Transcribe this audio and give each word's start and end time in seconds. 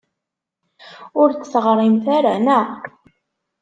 Ur 1.21 1.29
d-teɣrimt 1.31 2.05
ara, 2.17 2.33
naɣ? 2.45 2.67